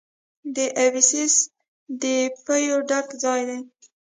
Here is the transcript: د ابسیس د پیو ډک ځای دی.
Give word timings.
د 0.55 0.57
ابسیس 0.85 1.35
د 2.01 2.03
پیو 2.45 2.77
ډک 2.89 3.07
ځای 3.23 3.41
دی. 3.49 3.59